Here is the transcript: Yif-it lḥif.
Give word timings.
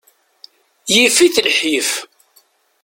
Yif-it 0.93 1.41
lḥif. 1.47 1.91